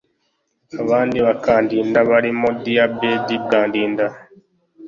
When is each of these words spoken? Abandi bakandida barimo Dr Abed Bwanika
Abandi 0.81 1.17
bakandida 1.25 1.99
barimo 2.11 2.47
Dr 2.63 2.77
Abed 2.85 3.27
Bwanika 3.45 4.05